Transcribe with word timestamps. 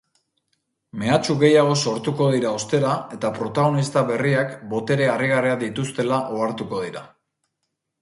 Mehatxu 1.01 1.35
gehiago 1.43 1.75
sortuko 1.91 2.31
dira 2.37 2.55
ostera 2.61 2.95
eta 3.19 3.33
protagonista 3.37 4.05
berriak 4.11 4.59
botere 4.75 5.13
harrigarriak 5.15 5.65
dituztela 5.69 6.23
ohartuko 6.41 6.85
dira. 6.91 7.09